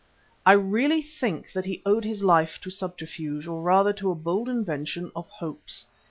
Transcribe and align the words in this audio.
I 0.47 0.53
really 0.53 1.03
think 1.03 1.53
that 1.53 1.65
he 1.65 1.83
owed 1.85 2.05
his 2.05 2.23
life 2.23 2.59
to 2.61 2.69
a 2.69 2.71
subterfuge, 2.71 3.45
or 3.45 3.61
rather 3.61 3.93
to 3.93 4.09
a 4.09 4.15
bold 4.15 4.49
invention 4.49 5.11
of 5.15 5.27
Hope's. 5.29 5.85